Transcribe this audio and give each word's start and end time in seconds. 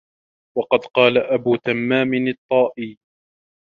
وَقَدْ 0.57 0.79
قَالَ 0.79 1.17
أَبُو 1.17 1.55
تَمَّامٍ 1.55 2.27
الطَّائِيُّ 2.27 2.97